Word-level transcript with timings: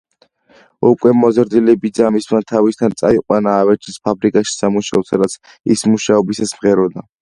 უკვე 0.89 1.11
მოზრდილი 1.17 1.75
ბიძამისმა 1.83 2.41
თავისთან 2.53 2.97
წაიყვანა 3.03 3.55
ავეჯის 3.61 4.03
ფაბრიკაში 4.09 4.59
სამუშაოდ, 4.59 5.11
სადაც 5.15 5.41
ის 5.77 5.91
მუშაობისას 5.97 6.61
მღეროდა. 6.61 7.11